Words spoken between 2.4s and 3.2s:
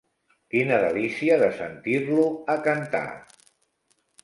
a cantar!